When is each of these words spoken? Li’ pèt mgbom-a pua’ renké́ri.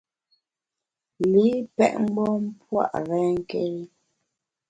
Li’ 1.31 1.47
pèt 1.75 1.93
mgbom-a 2.03 2.53
pua’ 2.63 2.85
renké́ri. 3.07 3.83